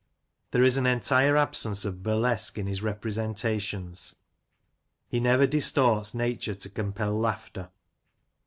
[0.49, 4.15] There is an entire absence of burlesque in his representations.
[5.07, 7.69] He never distorts nature to compel laughter.